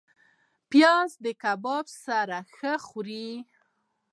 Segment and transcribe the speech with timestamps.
[0.69, 3.29] پیاز د کباب سره ښه خوري